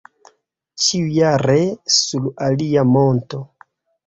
[0.85, 1.57] Ĉiujare
[1.99, 3.45] sur alia monto.